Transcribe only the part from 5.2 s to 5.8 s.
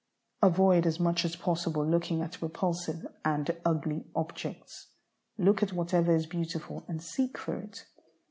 Look at